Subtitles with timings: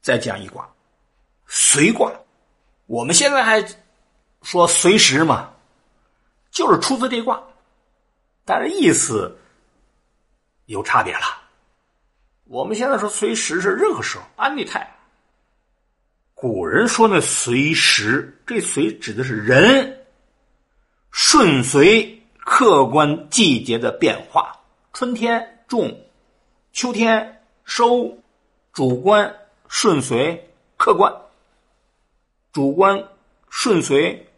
[0.00, 0.68] 再讲一卦，
[1.46, 2.12] 随卦。
[2.86, 3.64] 我们现在还
[4.42, 5.50] 说随时嘛，
[6.50, 7.42] 就是出自这卦，
[8.44, 9.38] 但是意思
[10.66, 11.20] 有差别了。
[12.44, 14.88] 我们现在说随时是任何时候安利泰。
[16.34, 20.04] 古人说呢，随时这随指的是人
[21.10, 24.58] 顺随客观季节的变化，
[24.92, 25.94] 春天种，
[26.72, 28.18] 秋天收，
[28.72, 29.32] 主观
[29.72, 31.14] 顺随客观，
[32.52, 33.02] 主观
[33.48, 34.28] 顺随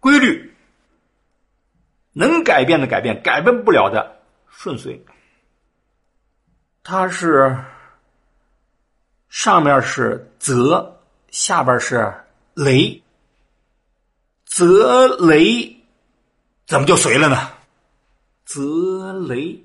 [0.00, 0.52] 规律，
[2.12, 5.00] 能改变的改变，改变不了的顺随。
[6.82, 7.56] 它是
[9.28, 10.98] 上面是泽。
[11.30, 12.12] 下边是
[12.54, 13.00] 雷，
[14.44, 15.76] 泽雷
[16.66, 17.52] 怎么就随了呢？
[18.44, 19.64] 泽雷，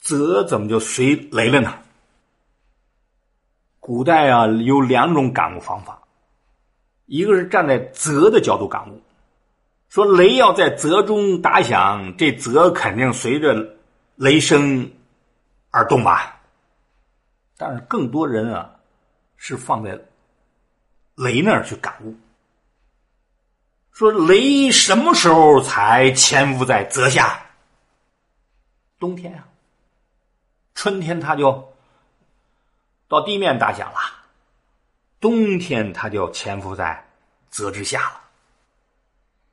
[0.00, 1.78] 泽怎么就随雷了呢？
[3.82, 6.00] 古代啊，有两种感悟方法，
[7.06, 9.02] 一个是站在泽的角度感悟，
[9.88, 13.76] 说雷要在泽中打响，这泽肯定随着
[14.14, 14.88] 雷声
[15.70, 16.40] 而动吧。
[17.56, 18.68] 但是更多人啊。
[19.44, 19.98] 是放在
[21.16, 22.14] 雷那儿去感悟，
[23.90, 27.44] 说雷什么时候才潜伏在泽下？
[29.00, 29.48] 冬天啊，
[30.76, 31.71] 春天它就
[33.12, 33.98] 到地面打响了，
[35.20, 37.06] 冬天它就潜伏在
[37.50, 38.20] 泽之下了。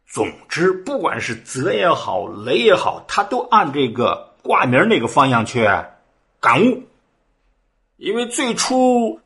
[0.07, 5.67] 总之，不管是泽也好，雷也好，它都按这个挂名那个方向去
[6.39, 6.83] 感悟，
[7.97, 9.19] 因为最初。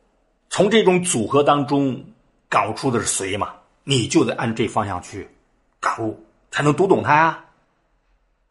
[0.50, 2.04] 从这种组合当中
[2.48, 5.28] 感悟出的是随嘛，你就得按这方向去
[5.80, 7.44] 感悟，才能读懂它呀。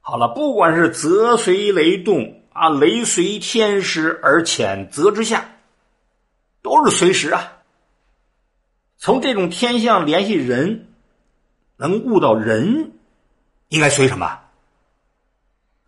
[0.02, 5.50] 好了，不管是泽随雷动啊，雷随天时而潜泽之下，
[6.64, 7.60] 都是随时啊。
[8.98, 10.92] 从这种天象联系人，
[11.78, 12.94] 能悟到人
[13.68, 14.40] 应该随什么？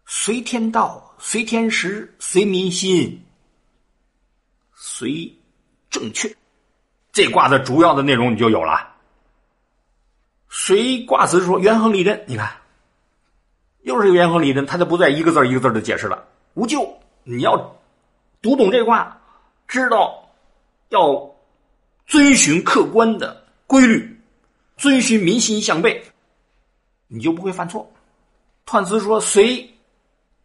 [0.05, 3.25] 随天道，随天时，随民心，
[4.75, 5.35] 随。
[5.87, 6.35] 正确，
[7.13, 8.95] 这卦的主要的内容你就有了。
[10.49, 12.51] 随卦辞说元亨利贞，你看，
[13.83, 16.27] 又是元亨利贞，他就不再一个字一个字的解释了。
[16.53, 17.77] 无咎，你要
[18.41, 19.21] 读懂这卦，
[19.69, 20.24] 知道
[20.95, 21.29] 要
[22.07, 24.17] 遵循客观的规律，
[24.77, 26.01] 遵循民心向背，
[27.07, 27.91] 你就不会犯错。
[28.65, 29.69] 彖辞说随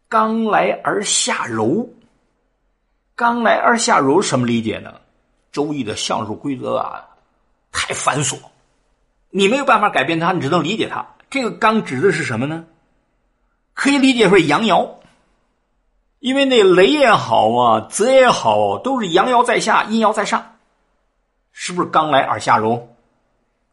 [0.09, 1.89] 刚来而下柔，
[3.15, 4.93] 刚来而下柔什么理解呢？
[5.53, 7.07] 周易的相术规则啊，
[7.71, 8.37] 太繁琐，
[9.29, 11.05] 你没有办法改变它，你只能理解它。
[11.29, 12.65] 这个刚指的是什么呢？
[13.73, 14.89] 可以理解为阳爻，
[16.21, 20.55] 因为那雷也好啊，泽也好，都是阳爻在下，阴爻在上，
[21.51, 22.87] 是不是刚来而下柔？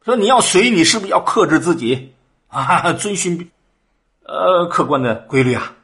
[0.03, 2.15] 说你要随，你是不是要克制自己
[2.49, 2.91] 啊？
[2.95, 3.51] 遵循
[4.25, 5.75] 呃客观的规律啊？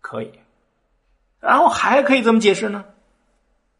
[0.00, 0.32] 可以，
[1.38, 2.84] 然后还可以怎么解释呢？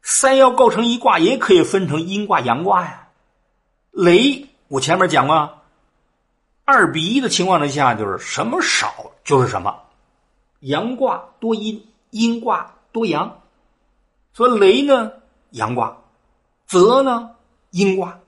[0.01, 3.09] 三爻构成一卦，也可以分成阴卦、阳卦呀。
[3.91, 5.59] 雷，我前面讲过，
[6.65, 9.75] 二比一的情况之下，就是什么少就是什么，
[10.61, 13.41] 阳卦多阴，阴卦多阳。
[14.33, 15.13] 说雷呢，
[15.51, 15.97] 阳卦；
[16.67, 17.31] 泽呢，
[17.71, 18.21] 阴卦。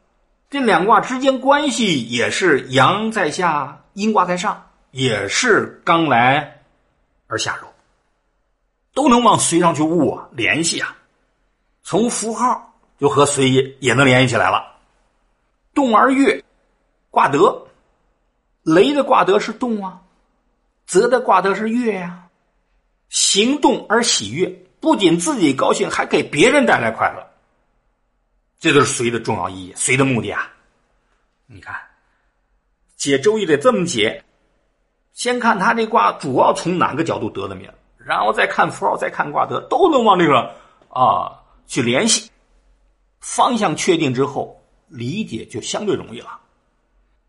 [0.49, 6.63] 这两卦之间关系也是阳在下，阴卦在上，也是刚来
[7.29, 7.69] 而下柔，
[8.93, 10.97] 都能往随上去悟啊，联系啊。
[11.85, 14.77] 从符号就和随也也能联系起来了。
[15.73, 16.45] 动而悦，
[17.11, 17.69] 卦德，
[18.65, 20.03] 雷的卦德是动啊，
[20.91, 22.29] 泽的卦德是悦呀。
[23.11, 24.49] 行动而喜悦，
[24.81, 27.25] 不仅自己高兴，还给别人带来快乐。
[28.59, 30.51] 这都是随的重要意义，随的目的啊。
[31.47, 31.77] 你看，
[32.97, 34.25] 解周易得这么解：
[35.13, 40.53] 先看他这卦主要从哪个角度得的名，然后再看符号，再看卦德，都能往这个
[40.89, 41.37] 啊。
[41.69, 42.29] 去联系，
[43.21, 46.41] 方向确定之后，理解就相对容易了。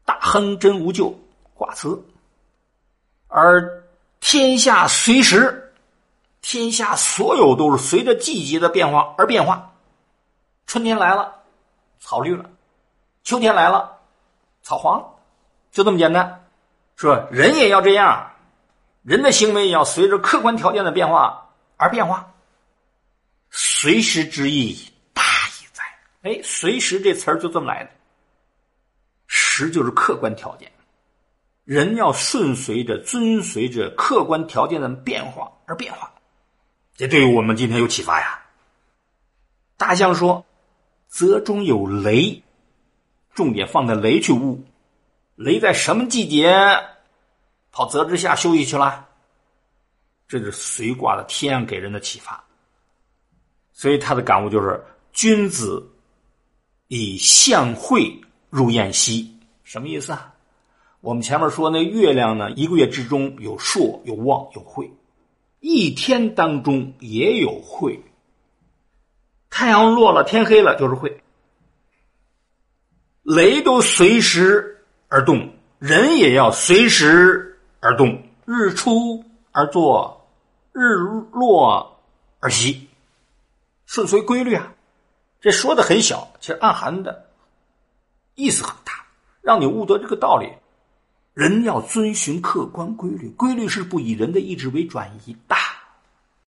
[0.04, 1.14] 大亨真无咎，
[1.54, 2.04] 卦辞。
[3.34, 3.82] 而
[4.20, 5.74] 天下随时，
[6.42, 9.72] 天下所有都是随着季节的变化而变化。
[10.68, 11.34] 春天来了，
[12.00, 12.44] 草绿了；
[13.24, 14.00] 秋天来了，
[14.64, 15.06] 草黄了，
[15.72, 16.46] 就这么简单。
[16.98, 18.34] 说人也要这样，
[19.02, 22.30] 人的行为也要随着客观条件的变化而变化。
[23.50, 24.78] 随时之意
[25.14, 25.84] 大意在，
[26.24, 27.90] 哎，随时这词儿就这么来的。
[29.28, 30.70] 时就是客观条件，
[31.64, 36.12] 人要顺随着、遵随着客观条件的变化而变化，
[36.96, 38.40] 这对于我们今天有启发呀。
[39.78, 40.46] 大象说
[41.08, 42.44] ：“泽中有雷。”
[43.34, 44.64] 重点放在雷去悟。
[45.36, 46.54] 雷在什么季节
[47.72, 49.08] 跑泽之下休息去了？
[50.28, 52.44] 这是随卦的天给人的启发。
[53.72, 54.84] 所以他的感悟就是
[55.14, 55.92] ：“君子
[56.88, 59.34] 以象会入晏兮。”
[59.64, 60.31] 什么意思啊？
[61.02, 64.92] 我们前面说那月亮呢，一个月之中有朔、有望、有晦，
[65.60, 68.04] 一天当中也有晦。
[69.50, 71.24] 太阳落了，天黑了就是晦。
[73.24, 75.50] 雷都随时而动，
[75.80, 78.24] 人也要随时而动。
[78.46, 80.28] 日出而作，
[80.72, 80.96] 日
[81.32, 82.00] 落
[82.40, 82.88] 而息，
[83.86, 84.74] 顺随规律啊。
[85.40, 87.28] 这说的很小，其实暗含的
[88.36, 89.06] 意思很大，
[89.42, 90.48] 让你悟得这个道理。
[91.34, 95.56] 人要遵循客观规律，规律是不以人的意志为转移的。